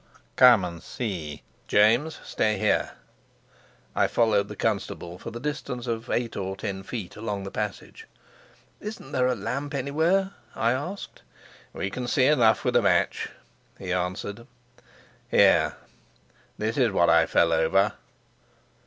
"Come 0.35 0.65
and 0.65 0.81
see. 0.81 1.43
James, 1.67 2.17
stay 2.23 2.57
here." 2.57 2.93
I 3.95 4.07
followed 4.07 4.47
the 4.47 4.55
constable 4.55 5.19
for 5.19 5.29
the 5.29 5.39
distance 5.39 5.85
of 5.85 6.09
eight 6.09 6.35
or 6.35 6.55
ten 6.57 6.81
feet 6.81 7.15
along 7.15 7.43
the 7.43 7.51
passage. 7.51 8.07
"Isn't 8.79 9.11
there 9.11 9.27
a 9.27 9.35
lamp 9.35 9.75
anywhere?" 9.75 10.31
I 10.55 10.71
asked. 10.71 11.21
"We 11.71 11.91
can 11.91 12.07
see 12.07 12.25
enough 12.25 12.65
with 12.65 12.75
a 12.77 12.81
match," 12.81 13.29
he 13.77 13.93
answered. 13.93 14.47
"Here, 15.29 15.75
this 16.57 16.79
is 16.79 16.89
what 16.91 17.11
I 17.11 17.27
fell 17.27 17.53
over." 17.53 17.93